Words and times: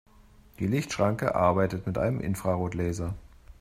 Die 0.57 0.65
Lichtschranke 0.65 1.35
arbeitet 1.35 1.85
mit 1.85 1.99
einem 1.99 2.21
Infrarotlaser. 2.21 3.13